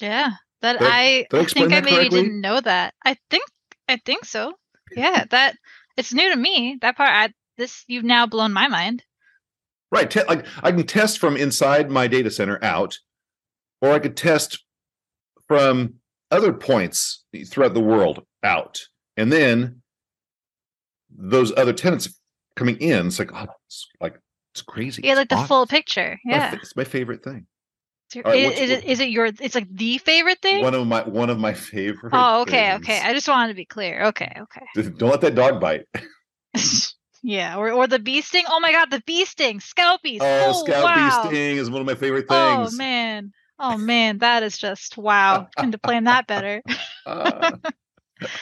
Yeah. 0.00 0.30
That 0.60 0.78
Did 0.78 0.88
I- 0.88 0.90
I, 1.00 1.26
did 1.30 1.34
I 1.34 1.38
I 1.38 1.42
explain 1.42 1.68
think 1.70 1.72
I 1.72 1.80
maybe 1.84 1.96
correctly? 1.96 2.22
didn't 2.22 2.40
know 2.40 2.60
that. 2.60 2.94
I 3.04 3.16
think 3.30 3.44
I 3.88 3.96
think 4.04 4.24
so. 4.24 4.52
Yeah, 4.96 5.24
that 5.30 5.56
it's 5.96 6.12
new 6.12 6.30
to 6.30 6.36
me. 6.36 6.78
That 6.80 6.96
part 6.96 7.10
I 7.10 7.32
this 7.58 7.84
you've 7.86 8.04
now 8.04 8.26
blown 8.26 8.52
my 8.52 8.68
mind. 8.68 9.04
right 9.92 10.10
te- 10.10 10.24
like 10.24 10.46
i 10.62 10.72
can 10.72 10.86
test 10.86 11.18
from 11.18 11.36
inside 11.36 11.90
my 11.90 12.06
data 12.08 12.30
center 12.30 12.58
out 12.64 12.98
or 13.82 13.92
i 13.92 13.98
could 13.98 14.16
test 14.16 14.64
from 15.46 15.94
other 16.30 16.52
points 16.54 17.24
throughout 17.46 17.74
the 17.74 17.80
world 17.80 18.24
out 18.42 18.80
and 19.18 19.30
then 19.30 19.82
those 21.14 21.52
other 21.58 21.74
tenants 21.74 22.18
coming 22.56 22.76
in 22.78 23.06
it's 23.08 23.18
like 23.18 23.30
oh, 23.34 23.46
it's 23.66 23.86
like 24.00 24.18
it's 24.54 24.62
crazy 24.62 25.02
Yeah, 25.04 25.12
It's 25.12 25.18
like 25.18 25.28
the 25.28 25.34
awesome. 25.36 25.46
full 25.48 25.66
picture. 25.66 26.18
Yeah. 26.24 26.54
it's 26.54 26.74
my 26.74 26.84
favorite 26.84 27.22
thing 27.22 27.34
Is 27.36 27.36
your- 27.36 27.42
All 27.42 27.51
right, 28.16 28.26
i- 28.26 28.44
what's- 28.46 28.60
is, 28.60 28.70
it 28.70 28.84
is 28.84 29.00
it 29.00 29.08
your 29.10 29.26
it's 29.26 29.54
like 29.54 29.68
the 29.74 29.98
favorite 29.98 30.40
thing? 30.40 30.62
one 30.62 30.74
of 30.74 30.86
my 30.86 31.02
one 31.02 31.30
of 31.30 31.38
my 31.38 31.54
favorite 31.54 32.10
Oh, 32.12 32.42
okay, 32.42 32.74
okay. 32.74 33.00
I 33.00 33.12
just 33.12 33.28
wanted 33.28 33.48
to 33.48 33.54
be 33.54 33.64
clear. 33.64 34.04
Okay, 34.06 34.32
okay. 34.40 34.66
don't 34.98 35.10
let 35.10 35.20
that 35.22 35.34
dog 35.34 35.60
bite 35.60 35.86
yeah, 37.22 37.56
or 37.56 37.70
or 37.72 37.86
the 37.86 37.98
bee 37.98 38.20
sting. 38.20 38.44
Oh 38.48 38.60
my 38.60 38.72
god, 38.72 38.90
the 38.90 39.02
bee 39.06 39.24
sting, 39.24 39.60
scalpies. 39.60 40.18
oh, 40.20 40.48
Oh, 40.48 40.64
scout 40.64 40.84
wow. 40.84 41.22
bee 41.24 41.28
sting 41.28 41.56
is 41.56 41.70
one 41.70 41.80
of 41.80 41.86
my 41.86 41.94
favorite 41.94 42.28
things. 42.28 42.74
Oh 42.74 42.76
man. 42.76 43.32
Oh 43.58 43.78
man, 43.78 44.18
that 44.18 44.42
is 44.42 44.58
just 44.58 44.96
wow. 44.98 45.48
Couldn't 45.56 45.72
have 45.74 45.82
planned 45.82 46.06
that 46.06 46.26
better. 46.26 46.62
Ah. 47.04 47.54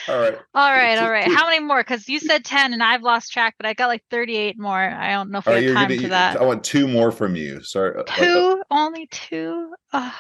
All 0.09 0.21
right 0.21 0.39
All 0.55 0.71
right, 0.73 0.99
all 0.99 1.11
right. 1.11 1.31
How 1.31 1.47
many 1.47 1.61
more? 1.61 1.81
Because 1.81 2.09
you 2.09 2.19
said 2.19 2.45
ten, 2.45 2.73
and 2.73 2.83
I've 2.83 3.03
lost 3.03 3.33
track, 3.33 3.55
but 3.59 3.67
I 3.67 3.75
got 3.75 3.87
like 3.87 4.03
thirty-eight 4.11 4.59
more. 4.59 4.79
I 4.79 5.13
don't 5.13 5.31
know 5.31 5.39
if 5.39 5.47
we 5.47 5.53
right 5.53 5.65
have 5.65 5.75
time 5.75 5.89
gonna 5.89 6.03
for 6.03 6.09
that. 6.09 6.37
i 6.41 6.45
want 6.45 6.65
two 6.65 6.89
more 6.89 7.13
from 7.13 7.37
you 7.37 7.63
sorry 7.63 7.95
uh, 7.95 7.99
like, 7.99 8.19
uh, 8.21 8.25
Two, 8.25 8.63
only 8.71 9.07
two. 9.11 9.73
Ugh, 9.93 10.13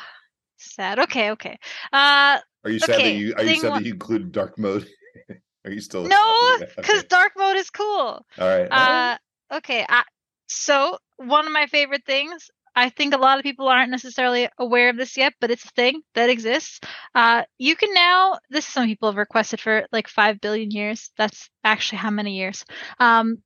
sad. 0.57 0.99
Okay, 1.01 1.31
okay. 1.33 1.59
Uh, 1.93 2.39
are 2.65 2.71
you 2.71 2.79
sad 2.79 3.01
that 3.01 3.15
you 3.15 3.35
are 3.37 3.45
you 3.45 3.57
sad 3.57 3.71
one- 3.71 3.83
that 3.83 3.87
you 3.87 3.95
included 3.95 4.33
dark 4.33 4.59
mode 4.59 4.87
are 5.65 5.71
you 5.71 5.81
still 5.81 6.05
no, 6.07 6.57
because 6.77 6.99
okay. 7.01 7.09
dark 7.09 7.33
mode 7.37 7.57
is 7.57 7.71
cool. 7.71 8.25
all 8.39 8.49
right 8.49 8.69
Uh, 8.71 9.17
okay. 9.57 9.85
I, 9.89 10.05
so 10.49 10.99
one 11.17 11.47
of 11.47 11.53
my 11.53 11.67
favorite 11.67 12.05
things. 12.07 12.51
I 12.75 12.89
think 12.89 13.15
a 13.15 13.19
lot 13.19 13.39
of 13.39 13.43
people 13.43 13.69
aren't 13.69 13.91
necessarily 13.91 14.49
aware 14.59 14.89
of 14.91 14.97
this 14.97 15.17
yet, 15.17 15.35
but 15.41 15.51
it's 15.51 15.65
a 15.65 15.71
thing 15.71 16.03
that 16.15 16.31
exists. 16.31 16.81
Uh, 17.15 17.43
you 17.59 17.77
can 17.77 17.93
now. 17.95 18.39
This 18.49 18.67
some 18.67 18.87
people 18.87 19.09
have 19.09 19.17
requested 19.17 19.61
for 19.61 19.87
like 19.93 20.09
five 20.09 20.41
billion 20.41 20.71
years. 20.71 21.11
That's 21.17 21.51
actually 21.65 21.99
how 21.99 22.11
many 22.11 22.37
years. 22.37 22.65
Um, 22.99 23.39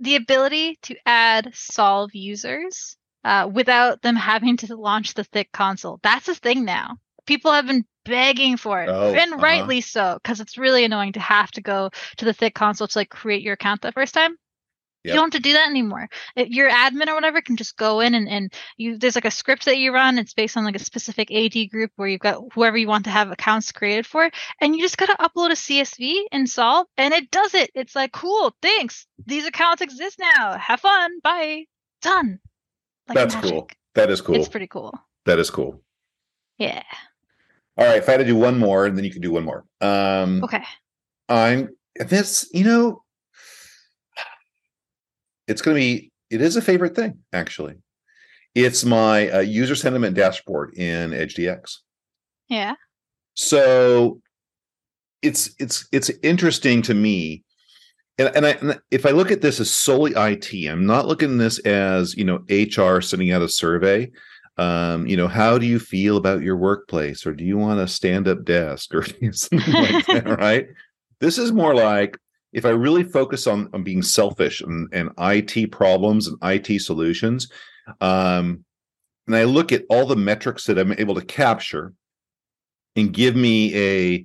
the 0.00 0.16
ability 0.16 0.78
to 0.82 0.96
add 1.06 1.50
solve 1.54 2.14
users 2.14 2.96
uh, 3.24 3.48
without 3.52 4.02
them 4.02 4.16
having 4.16 4.56
to 4.58 4.76
launch 4.76 5.14
the 5.14 5.24
thick 5.24 5.50
console. 5.52 5.98
That's 6.02 6.28
a 6.28 6.34
thing 6.34 6.64
now. 6.64 6.98
People 7.26 7.52
have 7.52 7.66
been 7.66 7.84
begging 8.04 8.56
for 8.56 8.82
it, 8.82 8.88
Oh, 8.88 9.12
and 9.12 9.32
uh-huh. 9.32 9.42
rightly 9.42 9.80
so, 9.80 10.18
because 10.22 10.40
it's 10.40 10.58
really 10.58 10.84
annoying 10.84 11.14
to 11.14 11.20
have 11.20 11.50
to 11.52 11.60
go 11.60 11.90
to 12.18 12.24
the 12.24 12.32
thick 12.32 12.54
console 12.54 12.86
to 12.86 12.98
like 12.98 13.08
create 13.08 13.42
your 13.42 13.54
account 13.54 13.82
the 13.82 13.90
first 13.90 14.14
time. 14.14 14.36
Yep. 15.06 15.14
You 15.14 15.20
don't 15.20 15.32
have 15.34 15.42
to 15.42 15.48
do 15.48 15.52
that 15.54 15.70
anymore. 15.70 16.08
It, 16.34 16.48
your 16.48 16.68
admin 16.70 17.06
or 17.08 17.14
whatever 17.14 17.40
can 17.40 17.56
just 17.56 17.76
go 17.76 18.00
in 18.00 18.14
and, 18.14 18.28
and 18.28 18.52
you 18.76 18.98
there's 18.98 19.14
like 19.14 19.24
a 19.24 19.30
script 19.30 19.64
that 19.66 19.78
you 19.78 19.92
run. 19.94 20.18
It's 20.18 20.34
based 20.34 20.56
on 20.56 20.64
like 20.64 20.76
a 20.76 20.80
specific 20.80 21.30
AD 21.32 21.70
group 21.70 21.92
where 21.96 22.08
you've 22.08 22.20
got 22.20 22.42
whoever 22.54 22.76
you 22.76 22.88
want 22.88 23.04
to 23.04 23.10
have 23.10 23.30
accounts 23.30 23.70
created 23.72 24.04
for, 24.06 24.30
and 24.60 24.74
you 24.76 24.82
just 24.82 24.98
gotta 24.98 25.16
upload 25.20 25.50
a 25.50 25.54
CSV 25.54 26.22
and 26.32 26.48
solve, 26.48 26.86
and 26.96 27.14
it 27.14 27.30
does 27.30 27.54
it. 27.54 27.70
It's 27.74 27.94
like 27.94 28.12
cool, 28.12 28.54
thanks. 28.62 29.06
These 29.26 29.46
accounts 29.46 29.80
exist 29.82 30.18
now. 30.36 30.58
Have 30.58 30.80
fun. 30.80 31.20
Bye. 31.22 31.64
Done. 32.02 32.38
Like 33.08 33.16
that's 33.16 33.34
magic. 33.36 33.50
cool 33.50 33.68
that 33.94 34.10
is 34.10 34.20
cool 34.20 34.34
It's 34.34 34.48
pretty 34.48 34.66
cool. 34.66 34.92
that 35.24 35.38
is 35.38 35.48
cool 35.48 35.80
Yeah. 36.58 36.82
all 37.78 37.86
right 37.86 37.96
if 37.98 38.08
i 38.08 38.12
had 38.12 38.18
to 38.18 38.24
do 38.24 38.36
one 38.36 38.58
more 38.58 38.84
and 38.86 38.96
then 38.96 39.04
you 39.04 39.10
can 39.12 39.22
do 39.22 39.30
one 39.32 39.44
more 39.44 39.64
um 39.80 40.42
Okay. 40.44 40.62
I'm 41.28 41.70
this, 41.96 42.48
you 42.52 42.64
know, 42.64 43.02
it's 45.48 45.62
going 45.62 45.76
to 45.76 45.80
be, 45.80 46.12
it 46.30 46.40
is 46.40 46.56
a 46.56 46.62
favorite 46.62 46.96
thing, 46.96 47.18
actually. 47.32 47.74
It's 48.54 48.84
my 48.84 49.28
uh, 49.30 49.40
user 49.40 49.74
sentiment 49.74 50.16
dashboard 50.16 50.74
in 50.74 51.10
EdgeDX. 51.10 51.76
Yeah. 52.48 52.74
So 53.34 54.20
it's 55.22 55.54
it's 55.58 55.86
it's 55.92 56.10
interesting 56.22 56.82
to 56.82 56.94
me. 56.94 57.44
And, 58.18 58.34
and, 58.34 58.46
I, 58.46 58.50
and 58.52 58.80
if 58.90 59.04
I 59.04 59.10
look 59.10 59.30
at 59.30 59.42
this 59.42 59.60
as 59.60 59.70
solely 59.70 60.12
IT, 60.16 60.70
I'm 60.70 60.86
not 60.86 61.06
looking 61.06 61.32
at 61.32 61.38
this 61.38 61.58
as 61.60 62.16
you 62.16 62.24
know 62.24 62.44
HR 62.48 63.02
sending 63.02 63.30
out 63.30 63.42
a 63.42 63.48
survey. 63.48 64.10
Um, 64.58 65.06
you 65.06 65.18
know, 65.18 65.28
how 65.28 65.58
do 65.58 65.66
you 65.66 65.78
feel 65.78 66.16
about 66.16 66.40
your 66.40 66.56
workplace, 66.56 67.26
or 67.26 67.34
do 67.34 67.44
you 67.44 67.58
want 67.58 67.78
a 67.78 67.86
stand-up 67.86 68.42
desk, 68.44 68.94
or 68.94 69.02
something 69.32 69.74
like 69.74 70.06
that, 70.06 70.24
right? 70.38 70.68
This 71.20 71.36
is 71.36 71.52
more 71.52 71.74
like 71.74 72.16
if 72.52 72.64
I 72.64 72.70
really 72.70 73.04
focus 73.04 73.46
on 73.46 73.68
on 73.72 73.82
being 73.82 74.02
selfish 74.02 74.60
and, 74.60 74.88
and 74.92 75.10
IT 75.18 75.70
problems 75.72 76.28
and 76.28 76.38
IT 76.42 76.80
solutions, 76.80 77.48
um, 78.00 78.64
and 79.26 79.36
I 79.36 79.44
look 79.44 79.72
at 79.72 79.84
all 79.88 80.06
the 80.06 80.16
metrics 80.16 80.64
that 80.64 80.78
I'm 80.78 80.92
able 80.92 81.14
to 81.14 81.24
capture 81.24 81.92
and 82.94 83.12
give 83.12 83.36
me 83.36 83.74
a, 83.74 84.24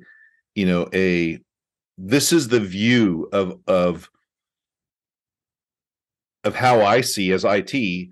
you 0.56 0.66
know, 0.66 0.88
a 0.94 1.40
this 1.98 2.32
is 2.32 2.48
the 2.48 2.60
view 2.60 3.30
of 3.32 3.60
of 3.68 4.10
of 6.44 6.56
how 6.56 6.82
I 6.82 7.01
see 7.01 7.32
as 7.32 7.46
IT 7.46 8.10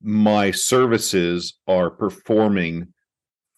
my 0.00 0.50
services 0.50 1.58
are 1.66 1.90
performing 1.90 2.92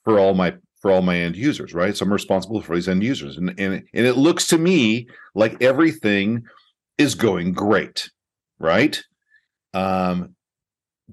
for 0.05 0.19
all 0.19 0.35
my 0.35 0.55
for 0.81 0.91
all 0.91 1.03
my 1.03 1.17
end 1.17 1.37
users, 1.37 1.75
right? 1.75 1.97
So 1.97 2.05
I'm 2.05 2.13
responsible 2.13 2.63
for 2.63 2.75
these 2.75 2.89
end 2.89 3.03
users. 3.03 3.37
And 3.37 3.51
and, 3.59 3.75
and 3.93 4.07
it 4.07 4.17
looks 4.17 4.47
to 4.49 4.59
me 4.59 5.09
like 5.35 5.63
everything 5.63 6.45
is 6.99 7.15
going 7.15 7.53
great, 7.53 8.11
right? 8.59 9.01
Um 9.75 10.35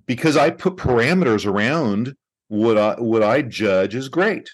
because 0.05 0.37
I 0.37 0.51
put 0.51 0.77
parameters 0.77 1.45
around 1.45 2.15
what 2.47 2.77
I 2.77 2.95
what 2.95 3.23
I 3.23 3.41
judge 3.41 3.93
is 3.93 4.09
great. 4.09 4.49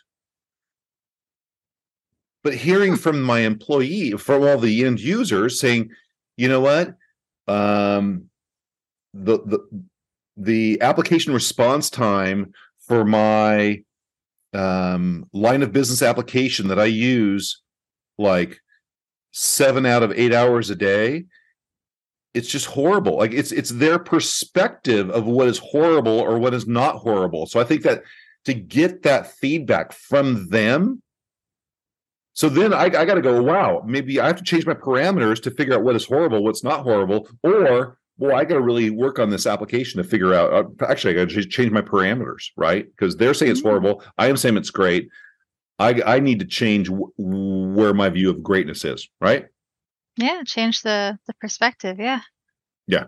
But 2.43 2.55
hearing 2.55 2.97
from 2.97 3.21
my 3.21 3.39
employee, 3.39 4.11
from 4.11 4.43
all 4.43 4.57
the 4.57 4.83
end 4.83 4.99
users 4.99 5.59
saying, 5.59 5.91
you 6.37 6.49
know 6.49 6.61
what? 6.61 6.95
Um 7.47 8.29
the 9.13 9.37
the 9.45 9.83
the 10.35 10.81
application 10.81 11.33
response 11.33 11.91
time 11.91 12.53
for 12.79 13.05
my 13.05 13.83
um, 14.53 15.27
line 15.33 15.63
of 15.63 15.71
business 15.71 16.01
application 16.01 16.67
that 16.67 16.79
I 16.79 16.85
use 16.85 17.61
like 18.17 18.59
seven 19.31 19.85
out 19.85 20.03
of 20.03 20.11
eight 20.13 20.33
hours 20.33 20.69
a 20.69 20.75
day. 20.75 21.25
It's 22.33 22.47
just 22.47 22.65
horrible. 22.65 23.17
Like 23.17 23.33
it's 23.33 23.51
it's 23.51 23.69
their 23.69 23.99
perspective 23.99 25.09
of 25.09 25.25
what 25.25 25.47
is 25.47 25.59
horrible 25.59 26.19
or 26.19 26.39
what 26.39 26.53
is 26.53 26.67
not 26.67 26.95
horrible. 26.95 27.45
So 27.45 27.59
I 27.59 27.63
think 27.63 27.83
that 27.83 28.03
to 28.45 28.53
get 28.53 29.03
that 29.03 29.27
feedback 29.27 29.93
from 29.93 30.49
them, 30.49 31.01
so 32.33 32.49
then 32.49 32.73
I, 32.73 32.85
I 32.85 33.05
got 33.05 33.13
to 33.15 33.21
go. 33.21 33.41
Wow, 33.41 33.83
maybe 33.85 34.19
I 34.19 34.25
have 34.25 34.37
to 34.37 34.43
change 34.43 34.65
my 34.65 34.73
parameters 34.73 35.41
to 35.43 35.51
figure 35.51 35.75
out 35.75 35.83
what 35.83 35.95
is 35.95 36.05
horrible, 36.05 36.43
what's 36.43 36.63
not 36.63 36.81
horrible, 36.81 37.27
or 37.43 37.97
well, 38.17 38.35
I 38.35 38.45
got 38.45 38.55
to 38.55 38.61
really 38.61 38.89
work 38.89 39.19
on 39.19 39.29
this 39.29 39.45
application 39.47 40.01
to 40.01 40.07
figure 40.07 40.33
out. 40.33 40.53
Uh, 40.53 40.85
actually, 40.85 41.13
I 41.19 41.25
got 41.25 41.31
to 41.31 41.45
change 41.47 41.71
my 41.71 41.81
parameters, 41.81 42.45
right? 42.55 42.85
Because 42.85 43.15
they're 43.17 43.33
saying 43.33 43.51
it's 43.51 43.61
Mm. 43.61 43.65
horrible. 43.69 44.03
I 44.17 44.27
am 44.27 44.37
saying 44.37 44.57
it's 44.57 44.69
great. 44.69 45.09
I 45.79 46.01
I 46.05 46.19
need 46.19 46.39
to 46.39 46.45
change 46.45 46.87
w- 46.89 47.11
where 47.17 47.93
my 47.93 48.09
view 48.09 48.29
of 48.29 48.43
greatness 48.43 48.85
is, 48.85 49.09
right? 49.19 49.45
Yeah, 50.17 50.43
change 50.45 50.81
the 50.83 51.17
the 51.27 51.33
perspective. 51.41 51.99
Yeah. 51.99 52.21
Yeah. 52.87 53.05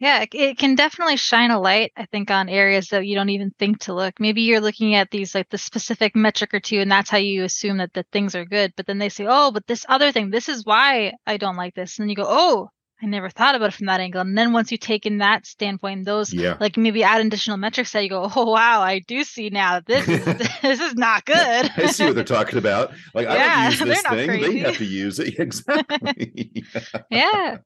Yeah, 0.00 0.22
it, 0.22 0.34
it 0.34 0.58
can 0.58 0.74
definitely 0.74 1.16
shine 1.16 1.50
a 1.52 1.60
light, 1.60 1.92
I 1.96 2.04
think, 2.06 2.30
on 2.30 2.48
areas 2.48 2.88
that 2.88 3.06
you 3.06 3.14
don't 3.14 3.28
even 3.30 3.52
think 3.58 3.78
to 3.82 3.94
look. 3.94 4.18
Maybe 4.18 4.42
you're 4.42 4.60
looking 4.60 4.96
at 4.96 5.10
these 5.10 5.34
like 5.34 5.48
the 5.50 5.56
specific 5.56 6.16
metric 6.16 6.52
or 6.52 6.60
two, 6.60 6.80
and 6.80 6.90
that's 6.90 7.08
how 7.08 7.18
you 7.18 7.44
assume 7.44 7.78
that 7.78 7.92
the 7.94 8.04
things 8.12 8.34
are 8.34 8.44
good. 8.44 8.72
But 8.76 8.86
then 8.86 8.98
they 8.98 9.08
say, 9.08 9.26
"Oh, 9.28 9.50
but 9.52 9.66
this 9.66 9.86
other 9.88 10.10
thing, 10.12 10.30
this 10.30 10.48
is 10.48 10.64
why 10.66 11.12
I 11.26 11.36
don't 11.36 11.56
like 11.56 11.74
this," 11.74 11.98
and 11.98 12.04
then 12.04 12.10
you 12.10 12.16
go, 12.16 12.26
"Oh, 12.26 12.70
I 13.04 13.06
never 13.06 13.28
thought 13.28 13.54
about 13.54 13.68
it 13.68 13.74
from 13.74 13.86
that 13.86 14.00
angle. 14.00 14.22
And 14.22 14.36
then 14.36 14.54
once 14.54 14.72
you 14.72 14.78
take 14.78 15.04
in 15.04 15.18
that 15.18 15.44
standpoint, 15.44 16.06
those 16.06 16.32
Yeah. 16.32 16.56
like 16.58 16.78
maybe 16.78 17.02
add 17.04 17.20
additional 17.24 17.58
metrics 17.58 17.92
that 17.92 18.02
you 18.02 18.08
go, 18.08 18.30
oh 18.34 18.50
wow, 18.50 18.80
I 18.80 19.00
do 19.00 19.22
see 19.24 19.50
now 19.50 19.80
this 19.86 20.08
is 20.08 20.24
this 20.62 20.80
is 20.80 20.94
not 20.94 21.26
good. 21.26 21.70
I 21.76 21.86
see 21.86 22.06
what 22.06 22.14
they're 22.14 22.24
talking 22.24 22.58
about. 22.58 22.92
Like 23.12 23.26
I 23.28 23.36
Yeah, 23.36 23.70
don't 23.78 23.88
use 23.88 24.02
this 24.02 24.02
thing; 24.02 24.40
they 24.40 24.58
have 24.60 24.78
to 24.78 24.84
use 24.86 25.18
it. 25.18 25.38
Exactly. 25.38 26.64
yeah. 27.10 27.58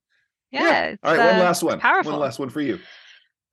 Yeah. 0.51 0.85
it's, 0.87 1.01
All 1.05 1.17
right, 1.17 1.27
one 1.33 1.37
uh, 1.37 1.45
last 1.45 1.63
one. 1.63 1.79
powerful. 1.79 2.13
One 2.13 2.21
last 2.21 2.39
one 2.39 2.51
for 2.51 2.61
you. 2.61 2.81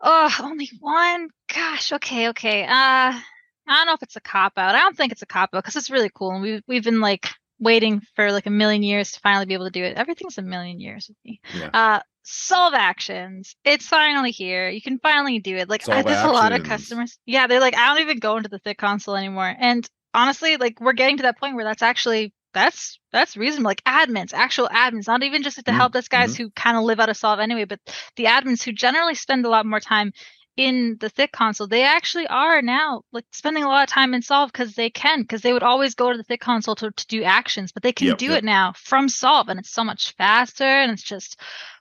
Oh, 0.01 0.34
only 0.42 0.70
one? 0.80 1.30
Gosh, 1.54 1.92
okay, 1.94 2.30
okay. 2.30 2.63
Uh 2.63 2.68
I 2.68 3.22
don't 3.68 3.88
know 3.88 3.94
if 3.94 4.04
it's 4.04 4.15
a 4.15 4.22
cop 4.22 4.54
out. 4.58 4.75
I 4.75 4.80
don't 4.80 4.96
think 4.98 5.12
it's 5.12 5.22
a 5.22 5.25
cop 5.27 5.50
out 5.54 5.63
because 5.63 5.75
it's 5.75 5.89
really 5.89 6.10
cool. 6.13 6.32
And 6.32 6.42
we've 6.42 6.62
we've 6.68 6.84
been 6.84 7.01
like 7.01 7.27
waiting 7.59 8.01
for 8.15 8.31
like 8.31 8.45
a 8.45 8.51
million 8.51 8.83
years 8.83 9.12
to 9.13 9.19
finally 9.21 9.45
be 9.45 9.53
able 9.53 9.65
to 9.65 9.71
do 9.71 9.83
it. 9.83 9.97
Everything's 9.97 10.38
a 10.38 10.41
million 10.41 10.79
years 10.79 11.07
with 11.07 11.17
me. 11.25 11.39
Yeah. 11.51 11.71
Uh 11.74 12.00
solve 12.24 12.74
actions. 12.74 13.55
It's 13.63 13.88
finally 13.88 14.31
here. 14.31 14.69
You 14.69 14.81
can 14.81 15.00
finally 15.00 15.39
do 15.39 15.55
it. 15.57 15.69
Like 15.69 15.83
I, 15.91 16.01
Solve 16.01 16.03
there's 16.03 16.21
a 16.21 16.27
lot 16.27 16.53
of 16.53 16.63
customers. 16.63 17.17
Yeah, 17.25 17.47
they're 17.47 17.59
like, 17.59 17.77
I 17.77 17.88
don't 17.93 18.01
even 18.01 18.19
go 18.19 18.38
into 18.38 18.50
the 18.50 18.59
thick 18.59 18.77
console 18.77 19.15
anymore. 19.15 19.53
And 19.59 19.88
honestly, 20.13 20.57
like 20.57 20.79
we're 20.81 20.93
getting 20.93 21.17
to 21.17 21.24
that 21.24 21.39
point 21.39 21.55
where 21.55 21.65
that's 21.65 21.83
actually 21.83 22.33
that's 22.53 23.00
that's 23.12 23.38
reasonable. 23.38 23.69
Like 23.69 23.83
admins, 23.83 24.33
actual 24.33 24.67
admins, 24.69 25.07
not 25.07 25.24
even 25.24 25.43
just 25.43 25.63
the 25.63 25.71
Mm, 25.71 25.74
help 25.74 25.93
desk 25.93 26.09
guys 26.12 26.35
mhm. 26.35 26.38
who 26.38 26.50
kind 26.51 26.77
of 26.77 26.83
live 26.83 27.00
out 27.00 27.09
of 27.09 27.17
solve 27.17 27.39
anyway, 27.39 27.65
but 27.65 27.79
the 28.15 28.25
admins 28.25 28.63
who 28.63 28.71
generally 28.71 29.15
spend 29.15 29.45
a 29.45 29.50
lot 29.50 29.65
more 29.65 29.79
time 29.79 30.12
in 30.57 30.97
the 31.00 31.09
thick 31.09 31.31
console, 31.31 31.67
they 31.67 31.83
actually 31.83 32.27
are 32.27 32.62
now 32.62 33.01
like 33.12 33.25
spending 33.31 33.63
a 33.63 33.67
lot 33.67 33.83
of 33.83 33.89
time 33.89 34.13
in 34.13 34.21
solve 34.21 34.51
because 34.51 34.75
they 34.75 34.89
can, 34.89 35.21
because 35.21 35.41
they 35.41 35.51
would 35.53 35.63
always 35.63 35.95
go 35.95 36.12
to 36.12 36.17
the 36.17 36.24
thick 36.24 36.39
console 36.41 36.75
to, 36.75 36.91
to 36.91 37.07
do 37.07 37.24
actions, 37.24 37.71
but 37.71 37.83
they 37.83 37.91
can 37.91 38.07
Yep, 38.07 38.17
do 38.17 38.25
yep. 38.27 38.38
it 38.39 38.43
now 38.43 38.74
from 38.77 39.09
solve 39.09 39.50
and 39.50 39.59
it's 39.59 39.71
so 39.71 39.83
much 39.83 40.13
faster 40.15 40.63
and 40.63 40.91
it's 40.91 41.03
just 41.03 41.39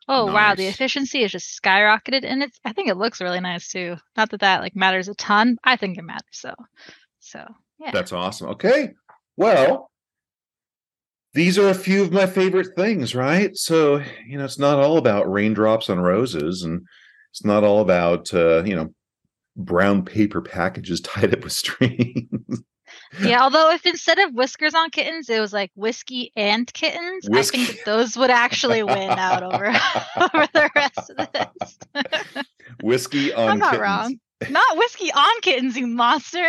oh 0.09 0.27
wow, 0.27 0.55
the 0.55 0.67
efficiency 0.67 1.23
is 1.23 1.33
just 1.33 1.63
skyrocketed 1.63 2.25
and 2.25 2.43
it's 2.43 2.59
I 2.65 2.73
think 2.73 2.89
it 2.89 2.97
looks 2.97 3.21
really 3.21 3.41
nice 3.41 3.71
too. 3.71 3.97
Not 4.17 4.31
that 4.31 4.41
that 4.41 4.61
like 4.61 4.77
matters 4.77 5.09
a 5.09 5.15
ton. 5.15 5.57
I 5.65 5.77
think 5.77 5.97
it 5.97 6.05
matters 6.05 6.25
so. 6.33 6.55
So 7.21 7.45
yeah. 7.79 7.91
That's 7.93 8.13
awesome. 8.13 8.49
Okay. 8.51 8.91
Well, 9.37 9.91
these 11.33 11.59
are 11.59 11.69
a 11.69 11.75
few 11.75 12.03
of 12.03 12.13
my 12.13 12.27
favorite 12.27 12.77
things, 12.77 13.15
right? 13.15 13.57
So, 13.57 14.01
you 14.27 14.39
know, 14.39 14.45
it's 14.45 14.59
not 14.59 14.79
all 14.79 14.99
about 14.99 15.31
raindrops 15.31 15.91
on 15.91 15.99
roses 15.99 16.63
and 16.63 16.87
it's 17.35 17.45
not 17.45 17.65
all 17.65 17.81
about, 17.81 18.33
uh, 18.33 18.63
you 18.63 18.77
know, 18.77 18.95
brown 19.57 20.05
paper 20.05 20.41
packages 20.41 21.01
tied 21.03 21.35
up 21.35 21.43
with 21.43 21.53
strings. 21.53 22.63
Yeah, 23.21 23.43
although 23.43 23.73
if 23.73 23.85
instead 23.87 24.19
of 24.21 24.35
whiskers 24.35 24.73
on 24.75 24.91
kittens, 24.91 25.29
it 25.29 25.41
was 25.41 25.53
like 25.53 25.73
whiskey 25.75 26.31
and 26.37 26.73
kittens, 26.73 27.29
I 27.33 27.43
think 27.43 27.69
that 27.69 27.85
those 27.85 28.17
would 28.17 28.31
actually 28.31 28.85
win 28.85 29.11
out 29.11 29.43
over 29.43 29.67
over 30.17 30.49
the 30.53 30.71
rest 30.77 31.11
of 31.17 31.29
this. 31.33 32.45
Whiskey 32.83 33.33
on 33.35 33.49
I'm 33.51 33.59
not 33.59 33.73
kittens. 33.73 33.83
wrong. 33.83 34.21
Not 34.51 34.77
whiskey 34.77 35.11
on 35.13 35.41
kittens, 35.43 35.77
you 35.77 35.87
monster. 35.89 36.49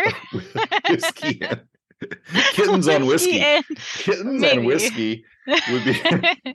whiskey. 0.88 1.40
and- 1.42 1.62
kittens 2.52 2.86
on 2.88 3.06
whiskey. 3.06 3.40
and- 3.40 3.64
Kittens 3.94 4.40
maybe. 4.40 4.56
and 4.56 4.66
whiskey 4.66 5.24
would 5.48 5.84
be. 5.84 5.94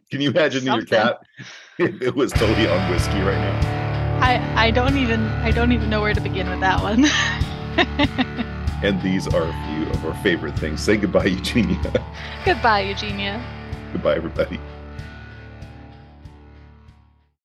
Can 0.09 0.21
you 0.21 0.29
imagine 0.31 0.63
your 0.65 0.81
Something. 0.81 0.87
cat 0.99 1.17
if 1.79 2.01
it 2.01 2.15
was 2.15 2.31
totally 2.31 2.67
on 2.67 2.91
whiskey 2.91 3.19
right 3.19 3.37
now? 3.39 3.80
I 4.21 4.67
I 4.67 4.71
don't 4.71 4.97
even 4.97 5.21
I 5.43 5.51
don't 5.51 5.71
even 5.71 5.89
know 5.89 6.01
where 6.01 6.13
to 6.13 6.21
begin 6.21 6.49
with 6.49 6.59
that 6.61 6.81
one. 6.81 7.05
And 8.83 8.99
these 9.03 9.27
are 9.27 9.43
a 9.43 9.53
few 9.67 9.87
of 9.91 10.05
our 10.05 10.15
favorite 10.23 10.57
things. 10.57 10.81
Say 10.81 10.97
goodbye, 10.97 11.25
Eugenia. 11.25 12.03
Goodbye, 12.43 12.81
Eugenia. 12.81 13.39
goodbye, 13.93 14.15
everybody. 14.15 14.59